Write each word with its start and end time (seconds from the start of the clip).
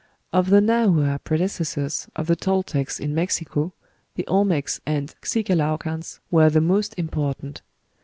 "Of 0.33 0.49
the 0.49 0.61
Nahua 0.61 1.23
predecessors 1.23 2.07
of 2.15 2.25
the 2.25 2.35
Toltecs 2.35 2.99
in 2.99 3.13
Mexico 3.13 3.71
the 4.15 4.23
Olmecs 4.27 4.79
and 4.83 5.13
Xicalaucans 5.21 6.17
were 6.31 6.49
the 6.49 6.59
most 6.59 6.97
important. 6.97 7.61